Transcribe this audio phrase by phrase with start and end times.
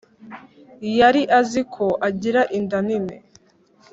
[0.99, 3.17] yari azi ko agira inda nini